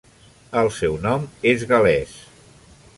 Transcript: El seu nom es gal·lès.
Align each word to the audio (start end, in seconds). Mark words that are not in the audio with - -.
El 0.61 0.69
seu 0.77 0.97
nom 1.05 1.29
es 1.53 1.69
gal·lès. 1.75 2.19